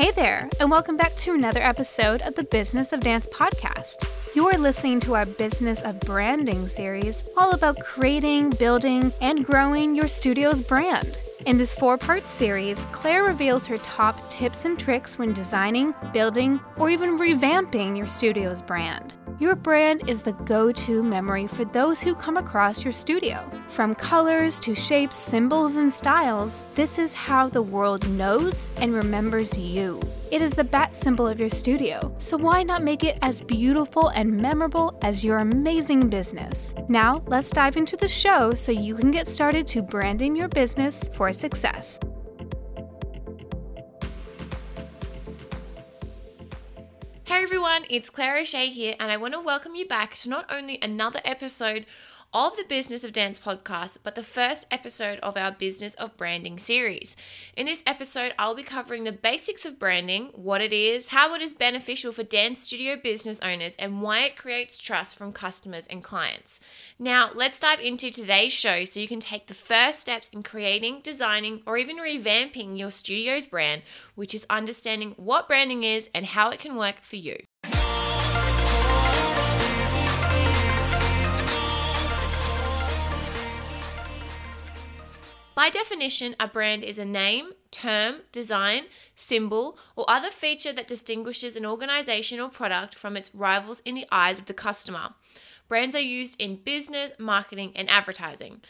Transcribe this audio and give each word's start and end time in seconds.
Hey 0.00 0.12
there, 0.12 0.48
and 0.58 0.70
welcome 0.70 0.96
back 0.96 1.14
to 1.16 1.34
another 1.34 1.60
episode 1.60 2.22
of 2.22 2.34
the 2.34 2.44
Business 2.44 2.94
of 2.94 3.00
Dance 3.00 3.26
podcast. 3.26 4.08
You 4.34 4.48
are 4.48 4.56
listening 4.56 4.98
to 5.00 5.14
our 5.14 5.26
Business 5.26 5.82
of 5.82 6.00
Branding 6.00 6.68
series, 6.68 7.22
all 7.36 7.50
about 7.50 7.78
creating, 7.80 8.48
building, 8.48 9.12
and 9.20 9.44
growing 9.44 9.94
your 9.94 10.08
studio's 10.08 10.62
brand. 10.62 11.18
In 11.44 11.58
this 11.58 11.74
four 11.74 11.98
part 11.98 12.26
series, 12.26 12.86
Claire 12.86 13.24
reveals 13.24 13.66
her 13.66 13.76
top 13.76 14.30
tips 14.30 14.64
and 14.64 14.80
tricks 14.80 15.18
when 15.18 15.34
designing, 15.34 15.94
building, 16.14 16.60
or 16.78 16.88
even 16.88 17.18
revamping 17.18 17.94
your 17.94 18.08
studio's 18.08 18.62
brand. 18.62 19.12
Your 19.40 19.56
brand 19.56 20.06
is 20.06 20.22
the 20.22 20.34
go 20.44 20.70
to 20.70 21.02
memory 21.02 21.46
for 21.46 21.64
those 21.64 21.98
who 22.02 22.14
come 22.14 22.36
across 22.36 22.84
your 22.84 22.92
studio. 22.92 23.42
From 23.70 23.94
colors 23.94 24.60
to 24.60 24.74
shapes, 24.74 25.16
symbols, 25.16 25.76
and 25.76 25.90
styles, 25.90 26.62
this 26.74 26.98
is 26.98 27.14
how 27.14 27.48
the 27.48 27.62
world 27.62 28.06
knows 28.10 28.70
and 28.76 28.92
remembers 28.92 29.56
you. 29.56 29.98
It 30.30 30.42
is 30.42 30.52
the 30.52 30.62
bat 30.62 30.94
symbol 30.94 31.26
of 31.26 31.40
your 31.40 31.48
studio, 31.48 32.14
so 32.18 32.36
why 32.36 32.62
not 32.62 32.82
make 32.82 33.02
it 33.02 33.18
as 33.22 33.40
beautiful 33.40 34.08
and 34.08 34.30
memorable 34.30 34.98
as 35.00 35.24
your 35.24 35.38
amazing 35.38 36.10
business? 36.10 36.74
Now, 36.90 37.22
let's 37.26 37.48
dive 37.48 37.78
into 37.78 37.96
the 37.96 38.08
show 38.08 38.52
so 38.52 38.72
you 38.72 38.94
can 38.94 39.10
get 39.10 39.26
started 39.26 39.66
to 39.68 39.80
branding 39.80 40.36
your 40.36 40.48
business 40.48 41.08
for 41.14 41.32
success. 41.32 41.98
Hey 47.30 47.44
everyone, 47.44 47.84
it's 47.88 48.10
Claire 48.10 48.38
O'Shea 48.38 48.70
here, 48.70 48.96
and 48.98 49.12
I 49.12 49.16
want 49.16 49.34
to 49.34 49.40
welcome 49.40 49.76
you 49.76 49.86
back 49.86 50.16
to 50.16 50.28
not 50.28 50.46
only 50.50 50.80
another 50.82 51.20
episode 51.24 51.86
of 52.32 52.56
the 52.56 52.64
Business 52.68 53.02
of 53.02 53.12
Dance 53.12 53.40
podcast, 53.40 53.98
but 54.04 54.14
the 54.14 54.22
first 54.22 54.64
episode 54.70 55.18
of 55.18 55.36
our 55.36 55.50
Business 55.50 55.94
of 55.94 56.16
Branding 56.16 56.60
series. 56.60 57.16
In 57.56 57.66
this 57.66 57.82
episode, 57.84 58.34
I'll 58.38 58.54
be 58.54 58.62
covering 58.62 59.02
the 59.02 59.10
basics 59.10 59.64
of 59.64 59.80
branding, 59.80 60.30
what 60.32 60.60
it 60.60 60.72
is, 60.72 61.08
how 61.08 61.34
it 61.34 61.42
is 61.42 61.52
beneficial 61.52 62.12
for 62.12 62.22
dance 62.22 62.60
studio 62.60 62.94
business 62.94 63.40
owners, 63.40 63.74
and 63.80 64.00
why 64.00 64.20
it 64.20 64.36
creates 64.36 64.78
trust 64.78 65.18
from 65.18 65.32
customers 65.32 65.88
and 65.88 66.04
clients. 66.04 66.60
Now, 67.00 67.30
let's 67.34 67.58
dive 67.58 67.80
into 67.80 68.12
today's 68.12 68.52
show 68.52 68.84
so 68.84 69.00
you 69.00 69.08
can 69.08 69.18
take 69.18 69.48
the 69.48 69.54
first 69.54 69.98
steps 69.98 70.30
in 70.32 70.44
creating, 70.44 71.00
designing, 71.02 71.62
or 71.66 71.78
even 71.78 71.96
revamping 71.96 72.78
your 72.78 72.92
studio's 72.92 73.46
brand, 73.46 73.82
which 74.14 74.36
is 74.36 74.46
understanding 74.48 75.14
what 75.16 75.48
branding 75.48 75.82
is 75.82 76.08
and 76.14 76.26
how 76.26 76.50
it 76.50 76.60
can 76.60 76.76
work 76.76 77.00
for 77.02 77.16
you. 77.16 77.38
By 85.60 85.68
definition, 85.68 86.36
a 86.40 86.48
brand 86.48 86.84
is 86.84 86.96
a 86.96 87.04
name, 87.04 87.50
term, 87.70 88.22
design, 88.32 88.84
symbol, 89.14 89.78
or 89.94 90.06
other 90.08 90.30
feature 90.30 90.72
that 90.72 90.88
distinguishes 90.88 91.54
an 91.54 91.66
organization 91.66 92.40
or 92.40 92.48
product 92.48 92.94
from 92.94 93.14
its 93.14 93.34
rivals 93.34 93.82
in 93.84 93.94
the 93.94 94.06
eyes 94.10 94.38
of 94.38 94.46
the 94.46 94.54
customer. 94.54 95.10
Brands 95.68 95.94
are 95.94 96.00
used 96.00 96.40
in 96.40 96.62
business, 96.64 97.12
marketing, 97.18 97.72
and 97.76 97.90
advertising. 97.90 98.62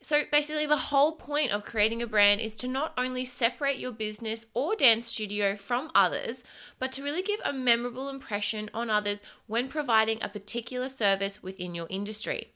So 0.00 0.22
basically, 0.30 0.66
the 0.66 0.76
whole 0.76 1.16
point 1.16 1.50
of 1.50 1.64
creating 1.64 2.00
a 2.00 2.06
brand 2.06 2.40
is 2.40 2.56
to 2.58 2.68
not 2.68 2.94
only 2.96 3.24
separate 3.24 3.80
your 3.80 3.90
business 3.90 4.46
or 4.54 4.76
dance 4.76 5.06
studio 5.06 5.56
from 5.56 5.90
others, 5.96 6.44
but 6.78 6.92
to 6.92 7.02
really 7.02 7.22
give 7.22 7.40
a 7.44 7.52
memorable 7.52 8.08
impression 8.08 8.70
on 8.72 8.88
others 8.88 9.24
when 9.48 9.66
providing 9.66 10.22
a 10.22 10.28
particular 10.28 10.88
service 10.88 11.42
within 11.42 11.74
your 11.74 11.88
industry. 11.90 12.52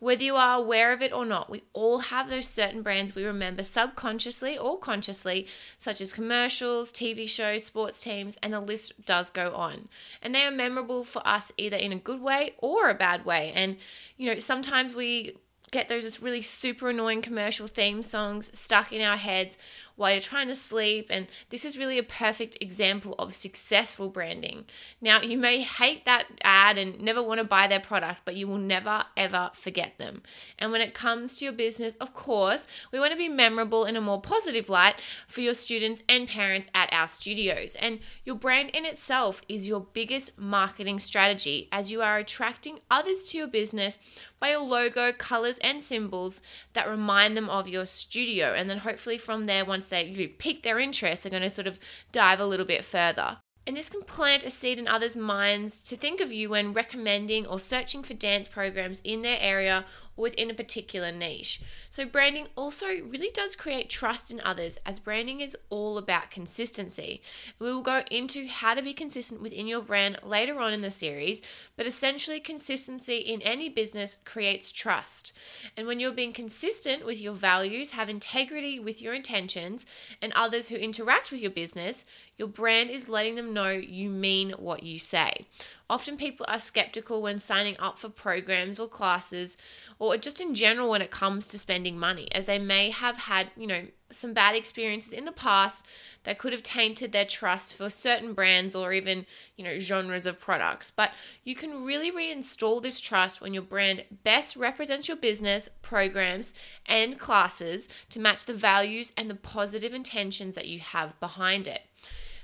Whether 0.00 0.24
you 0.24 0.36
are 0.36 0.56
aware 0.58 0.92
of 0.92 1.02
it 1.02 1.12
or 1.12 1.26
not, 1.26 1.50
we 1.50 1.62
all 1.74 1.98
have 1.98 2.30
those 2.30 2.48
certain 2.48 2.82
brands 2.82 3.14
we 3.14 3.24
remember 3.24 3.62
subconsciously 3.62 4.56
or 4.56 4.78
consciously, 4.78 5.46
such 5.78 6.00
as 6.00 6.14
commercials, 6.14 6.90
TV 6.90 7.28
shows, 7.28 7.64
sports 7.64 8.02
teams, 8.02 8.38
and 8.42 8.52
the 8.52 8.60
list 8.60 9.04
does 9.04 9.28
go 9.28 9.54
on. 9.54 9.88
And 10.22 10.34
they 10.34 10.46
are 10.46 10.50
memorable 10.50 11.04
for 11.04 11.26
us 11.26 11.52
either 11.58 11.76
in 11.76 11.92
a 11.92 11.98
good 11.98 12.22
way 12.22 12.54
or 12.58 12.88
a 12.88 12.94
bad 12.94 13.26
way. 13.26 13.52
And, 13.54 13.76
you 14.16 14.26
know, 14.26 14.38
sometimes 14.38 14.94
we 14.94 15.36
get 15.70 15.88
those 15.88 16.20
really 16.20 16.42
super 16.42 16.90
annoying 16.90 17.22
commercial 17.22 17.66
theme 17.66 18.02
songs 18.02 18.50
stuck 18.58 18.92
in 18.92 19.00
our 19.00 19.16
heads 19.16 19.56
while 20.00 20.12
you're 20.12 20.20
trying 20.20 20.48
to 20.48 20.54
sleep. 20.54 21.08
And 21.10 21.26
this 21.50 21.66
is 21.66 21.76
really 21.76 21.98
a 21.98 22.02
perfect 22.02 22.56
example 22.58 23.14
of 23.18 23.34
successful 23.34 24.08
branding. 24.08 24.64
Now, 24.98 25.20
you 25.20 25.36
may 25.36 25.60
hate 25.60 26.06
that 26.06 26.24
ad 26.42 26.78
and 26.78 26.98
never 27.02 27.22
want 27.22 27.38
to 27.38 27.44
buy 27.44 27.66
their 27.66 27.80
product, 27.80 28.22
but 28.24 28.34
you 28.34 28.48
will 28.48 28.56
never 28.56 29.04
ever 29.14 29.50
forget 29.52 29.98
them. 29.98 30.22
And 30.58 30.72
when 30.72 30.80
it 30.80 30.94
comes 30.94 31.36
to 31.36 31.44
your 31.44 31.52
business, 31.52 31.96
of 31.96 32.14
course, 32.14 32.66
we 32.90 32.98
want 32.98 33.12
to 33.12 33.18
be 33.18 33.28
memorable 33.28 33.84
in 33.84 33.94
a 33.94 34.00
more 34.00 34.22
positive 34.22 34.70
light 34.70 34.94
for 35.28 35.42
your 35.42 35.52
students 35.52 36.02
and 36.08 36.26
parents 36.26 36.68
at 36.74 36.90
our 36.94 37.06
studios. 37.06 37.76
And 37.78 38.00
your 38.24 38.36
brand 38.36 38.70
in 38.70 38.86
itself 38.86 39.42
is 39.50 39.68
your 39.68 39.80
biggest 39.92 40.38
marketing 40.38 41.00
strategy 41.00 41.68
as 41.72 41.90
you 41.90 42.00
are 42.00 42.16
attracting 42.16 42.80
others 42.90 43.26
to 43.28 43.38
your 43.38 43.48
business 43.48 43.98
by 44.40 44.48
your 44.48 44.60
logo, 44.60 45.12
colors, 45.12 45.58
and 45.60 45.82
symbols 45.82 46.40
that 46.72 46.88
remind 46.88 47.36
them 47.36 47.48
of 47.48 47.68
your 47.68 47.86
studio. 47.86 48.54
And 48.54 48.68
then 48.68 48.78
hopefully 48.78 49.18
from 49.18 49.46
there, 49.46 49.64
once 49.64 49.86
they 49.86 50.04
you 50.04 50.28
pique 50.28 50.62
their 50.62 50.78
interest, 50.78 51.22
they're 51.22 51.30
going 51.30 51.42
to 51.42 51.50
sort 51.50 51.66
of 51.66 51.78
dive 52.12 52.40
a 52.40 52.46
little 52.46 52.66
bit 52.66 52.84
further. 52.84 53.38
And 53.66 53.76
this 53.76 53.90
can 53.90 54.02
plant 54.02 54.42
a 54.42 54.50
seed 54.50 54.78
in 54.78 54.88
others' 54.88 55.16
minds 55.16 55.82
to 55.84 55.96
think 55.96 56.20
of 56.20 56.32
you 56.32 56.48
when 56.50 56.72
recommending 56.72 57.46
or 57.46 57.60
searching 57.60 58.02
for 58.02 58.14
dance 58.14 58.48
programs 58.48 59.00
in 59.04 59.22
their 59.22 59.38
area 59.40 59.84
within 60.20 60.50
a 60.50 60.54
particular 60.54 61.10
niche. 61.10 61.60
So, 61.90 62.04
branding 62.04 62.46
also 62.56 62.86
really 62.86 63.30
does 63.32 63.56
create 63.56 63.90
trust 63.90 64.30
in 64.30 64.40
others 64.44 64.78
as 64.86 64.98
branding 64.98 65.40
is 65.40 65.56
all 65.70 65.98
about 65.98 66.30
consistency. 66.30 67.22
We 67.58 67.72
will 67.72 67.82
go 67.82 68.02
into 68.10 68.46
how 68.46 68.74
to 68.74 68.82
be 68.82 68.94
consistent 68.94 69.42
within 69.42 69.66
your 69.66 69.80
brand 69.80 70.18
later 70.22 70.60
on 70.60 70.72
in 70.72 70.82
the 70.82 70.90
series, 70.90 71.42
but 71.76 71.86
essentially, 71.86 72.40
consistency 72.40 73.16
in 73.16 73.42
any 73.42 73.68
business 73.68 74.18
creates 74.24 74.72
trust. 74.72 75.32
And 75.76 75.86
when 75.86 76.00
you're 76.00 76.12
being 76.12 76.32
consistent 76.32 77.04
with 77.04 77.20
your 77.20 77.34
values, 77.34 77.92
have 77.92 78.08
integrity 78.08 78.78
with 78.78 79.02
your 79.02 79.14
intentions, 79.14 79.86
and 80.22 80.32
others 80.34 80.68
who 80.68 80.76
interact 80.76 81.30
with 81.30 81.40
your 81.40 81.50
business, 81.50 82.04
your 82.36 82.48
brand 82.48 82.90
is 82.90 83.08
letting 83.08 83.34
them 83.34 83.52
know 83.52 83.68
you 83.70 84.08
mean 84.08 84.52
what 84.52 84.82
you 84.82 84.98
say. 84.98 85.46
Often 85.90 86.18
people 86.18 86.46
are 86.48 86.58
skeptical 86.58 87.20
when 87.20 87.38
signing 87.38 87.76
up 87.78 87.98
for 87.98 88.08
programs 88.08 88.78
or 88.78 88.88
classes 88.88 89.56
or 89.98 90.09
just 90.16 90.40
in 90.40 90.54
general 90.54 90.90
when 90.90 91.02
it 91.02 91.10
comes 91.10 91.48
to 91.48 91.58
spending 91.58 91.98
money, 91.98 92.28
as 92.32 92.46
they 92.46 92.58
may 92.58 92.90
have 92.90 93.16
had, 93.16 93.50
you 93.56 93.66
know, 93.66 93.86
some 94.10 94.32
bad 94.32 94.54
experiences 94.56 95.12
in 95.12 95.24
the 95.24 95.32
past 95.32 95.86
that 96.24 96.38
could 96.38 96.52
have 96.52 96.62
tainted 96.62 97.12
their 97.12 97.24
trust 97.24 97.76
for 97.76 97.88
certain 97.88 98.34
brands 98.34 98.74
or 98.74 98.92
even, 98.92 99.24
you 99.56 99.64
know, 99.64 99.78
genres 99.78 100.26
of 100.26 100.40
products. 100.40 100.90
But 100.90 101.12
you 101.44 101.54
can 101.54 101.84
really 101.84 102.10
reinstall 102.10 102.82
this 102.82 103.00
trust 103.00 103.40
when 103.40 103.54
your 103.54 103.62
brand 103.62 104.04
best 104.24 104.56
represents 104.56 105.08
your 105.08 105.16
business, 105.16 105.68
programs, 105.82 106.52
and 106.86 107.18
classes 107.18 107.88
to 108.10 108.20
match 108.20 108.44
the 108.44 108.54
values 108.54 109.12
and 109.16 109.28
the 109.28 109.34
positive 109.34 109.94
intentions 109.94 110.54
that 110.56 110.68
you 110.68 110.80
have 110.80 111.18
behind 111.20 111.66
it. 111.66 111.82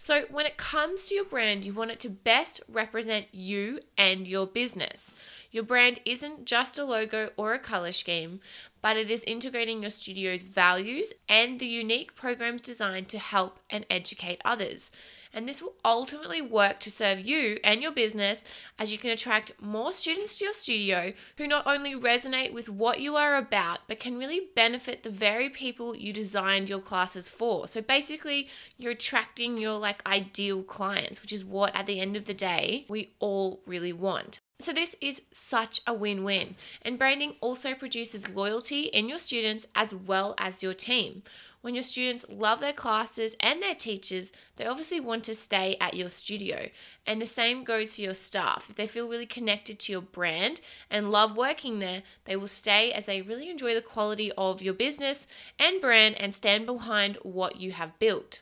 So, 0.00 0.26
when 0.30 0.46
it 0.46 0.56
comes 0.56 1.08
to 1.08 1.16
your 1.16 1.24
brand, 1.24 1.64
you 1.64 1.74
want 1.74 1.90
it 1.90 1.98
to 2.00 2.08
best 2.08 2.62
represent 2.68 3.26
you 3.32 3.80
and 3.98 4.28
your 4.28 4.46
business. 4.46 5.12
Your 5.50 5.64
brand 5.64 5.98
isn't 6.04 6.44
just 6.44 6.78
a 6.78 6.84
logo 6.84 7.30
or 7.36 7.52
a 7.52 7.58
color 7.58 7.90
scheme, 7.90 8.38
but 8.80 8.96
it 8.96 9.10
is 9.10 9.24
integrating 9.24 9.82
your 9.82 9.90
studio's 9.90 10.44
values 10.44 11.12
and 11.28 11.58
the 11.58 11.66
unique 11.66 12.14
programs 12.14 12.62
designed 12.62 13.08
to 13.08 13.18
help 13.18 13.58
and 13.70 13.84
educate 13.90 14.40
others. 14.44 14.92
And 15.32 15.48
this 15.48 15.62
will 15.62 15.74
ultimately 15.84 16.40
work 16.40 16.80
to 16.80 16.90
serve 16.90 17.20
you 17.20 17.58
and 17.62 17.82
your 17.82 17.92
business 17.92 18.44
as 18.78 18.90
you 18.90 18.98
can 18.98 19.10
attract 19.10 19.60
more 19.60 19.92
students 19.92 20.36
to 20.36 20.44
your 20.44 20.54
studio 20.54 21.12
who 21.36 21.46
not 21.46 21.66
only 21.66 21.94
resonate 21.94 22.52
with 22.52 22.68
what 22.68 23.00
you 23.00 23.16
are 23.16 23.36
about, 23.36 23.80
but 23.86 24.00
can 24.00 24.18
really 24.18 24.48
benefit 24.54 25.02
the 25.02 25.10
very 25.10 25.50
people 25.50 25.96
you 25.96 26.12
designed 26.12 26.68
your 26.68 26.80
classes 26.80 27.30
for. 27.30 27.68
So 27.68 27.80
basically, 27.80 28.48
you're 28.76 28.92
attracting 28.92 29.58
your 29.58 29.78
like 29.78 30.06
ideal 30.06 30.62
clients, 30.62 31.22
which 31.22 31.32
is 31.32 31.44
what 31.44 31.74
at 31.76 31.86
the 31.86 32.00
end 32.00 32.16
of 32.16 32.24
the 32.24 32.34
day 32.34 32.86
we 32.88 33.14
all 33.18 33.60
really 33.66 33.92
want. 33.92 34.40
So, 34.60 34.72
this 34.72 34.96
is 35.00 35.22
such 35.32 35.82
a 35.86 35.94
win 35.94 36.24
win. 36.24 36.56
And 36.82 36.98
branding 36.98 37.36
also 37.40 37.74
produces 37.74 38.28
loyalty 38.28 38.86
in 38.86 39.08
your 39.08 39.18
students 39.18 39.68
as 39.76 39.94
well 39.94 40.34
as 40.36 40.64
your 40.64 40.74
team. 40.74 41.22
When 41.60 41.74
your 41.74 41.84
students 41.84 42.24
love 42.28 42.58
their 42.58 42.72
classes 42.72 43.36
and 43.38 43.62
their 43.62 43.76
teachers, 43.76 44.32
they 44.56 44.66
obviously 44.66 44.98
want 44.98 45.22
to 45.24 45.34
stay 45.36 45.76
at 45.80 45.94
your 45.94 46.08
studio. 46.08 46.70
And 47.06 47.22
the 47.22 47.26
same 47.26 47.62
goes 47.62 47.94
for 47.94 48.00
your 48.00 48.14
staff. 48.14 48.66
If 48.68 48.74
they 48.74 48.88
feel 48.88 49.08
really 49.08 49.26
connected 49.26 49.78
to 49.78 49.92
your 49.92 50.02
brand 50.02 50.60
and 50.90 51.12
love 51.12 51.36
working 51.36 51.78
there, 51.78 52.02
they 52.24 52.34
will 52.34 52.48
stay 52.48 52.90
as 52.92 53.06
they 53.06 53.22
really 53.22 53.50
enjoy 53.50 53.74
the 53.74 53.80
quality 53.80 54.32
of 54.32 54.60
your 54.60 54.74
business 54.74 55.28
and 55.60 55.80
brand 55.80 56.16
and 56.16 56.34
stand 56.34 56.66
behind 56.66 57.16
what 57.22 57.60
you 57.60 57.70
have 57.70 57.96
built. 58.00 58.40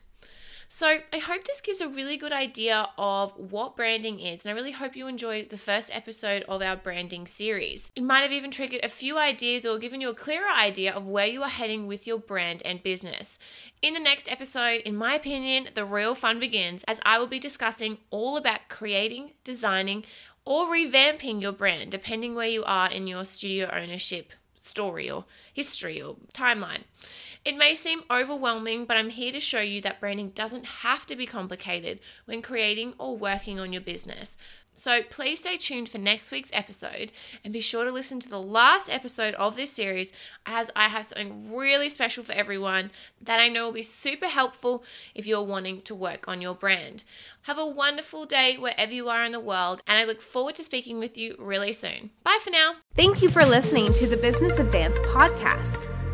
So, 0.69 0.97
I 1.13 1.19
hope 1.19 1.45
this 1.45 1.61
gives 1.61 1.79
a 1.79 1.87
really 1.87 2.17
good 2.17 2.33
idea 2.33 2.89
of 2.97 3.31
what 3.37 3.77
branding 3.77 4.19
is, 4.19 4.45
and 4.45 4.51
I 4.51 4.55
really 4.55 4.73
hope 4.73 4.97
you 4.97 5.07
enjoyed 5.07 5.49
the 5.49 5.57
first 5.57 5.89
episode 5.93 6.43
of 6.43 6.61
our 6.61 6.75
branding 6.75 7.25
series. 7.25 7.93
It 7.95 8.03
might 8.03 8.23
have 8.23 8.33
even 8.33 8.51
triggered 8.51 8.83
a 8.83 8.89
few 8.89 9.17
ideas 9.17 9.65
or 9.65 9.79
given 9.79 10.01
you 10.01 10.09
a 10.09 10.13
clearer 10.13 10.49
idea 10.49 10.93
of 10.93 11.07
where 11.07 11.25
you 11.25 11.41
are 11.41 11.49
heading 11.49 11.87
with 11.87 12.05
your 12.05 12.19
brand 12.19 12.61
and 12.65 12.83
business. 12.83 13.39
In 13.81 13.93
the 13.93 14.01
next 14.01 14.29
episode, 14.29 14.81
in 14.81 14.97
my 14.97 15.15
opinion, 15.15 15.69
the 15.73 15.85
real 15.85 16.13
fun 16.13 16.37
begins 16.37 16.83
as 16.83 16.99
I 17.05 17.17
will 17.17 17.27
be 17.27 17.39
discussing 17.39 17.99
all 18.09 18.35
about 18.35 18.67
creating, 18.67 19.31
designing, 19.45 20.03
or 20.43 20.67
revamping 20.67 21.41
your 21.41 21.53
brand, 21.53 21.91
depending 21.91 22.35
where 22.35 22.45
you 22.45 22.65
are 22.65 22.91
in 22.91 23.07
your 23.07 23.23
studio 23.23 23.69
ownership 23.71 24.33
story 24.59 25.09
or 25.09 25.23
history 25.53 26.01
or 26.01 26.17
timeline. 26.33 26.83
It 27.45 27.57
may 27.57 27.75
seem 27.75 28.03
overwhelming, 28.11 28.85
but 28.85 28.97
I'm 28.97 29.09
here 29.09 29.31
to 29.31 29.39
show 29.39 29.61
you 29.61 29.81
that 29.81 29.99
branding 29.99 30.29
doesn't 30.29 30.65
have 30.65 31.05
to 31.07 31.15
be 31.15 31.25
complicated 31.25 31.99
when 32.25 32.41
creating 32.41 32.93
or 32.97 33.17
working 33.17 33.59
on 33.59 33.71
your 33.71 33.81
business. 33.81 34.37
So 34.77 35.01
please 35.01 35.39
stay 35.39 35.57
tuned 35.57 35.89
for 35.89 35.97
next 35.97 36.29
week's 36.29 36.51
episode 36.53 37.11
and 37.43 37.51
be 37.51 37.61
sure 37.61 37.83
to 37.83 37.91
listen 37.91 38.19
to 38.19 38.29
the 38.29 38.39
last 38.39 38.91
episode 38.91 39.33
of 39.33 39.55
this 39.55 39.71
series 39.71 40.13
as 40.45 40.69
I 40.75 40.87
have 40.87 41.07
something 41.07 41.51
really 41.51 41.89
special 41.89 42.23
for 42.23 42.33
everyone 42.33 42.91
that 43.19 43.39
I 43.39 43.47
know 43.47 43.65
will 43.65 43.73
be 43.73 43.81
super 43.81 44.27
helpful 44.27 44.83
if 45.15 45.25
you're 45.25 45.41
wanting 45.41 45.81
to 45.81 45.95
work 45.95 46.27
on 46.27 46.41
your 46.41 46.53
brand. 46.53 47.03
Have 47.43 47.57
a 47.57 47.65
wonderful 47.65 48.27
day 48.27 48.55
wherever 48.55 48.93
you 48.93 49.09
are 49.09 49.25
in 49.25 49.31
the 49.31 49.39
world, 49.39 49.81
and 49.87 49.97
I 49.97 50.03
look 50.03 50.21
forward 50.21 50.53
to 50.55 50.63
speaking 50.63 50.99
with 50.99 51.17
you 51.17 51.35
really 51.39 51.73
soon. 51.73 52.11
Bye 52.23 52.37
for 52.43 52.51
now. 52.51 52.75
Thank 52.95 53.23
you 53.23 53.31
for 53.31 53.45
listening 53.45 53.93
to 53.93 54.05
the 54.05 54.17
Business 54.17 54.59
of 54.59 54.69
Dance 54.69 54.99
podcast. 54.99 55.86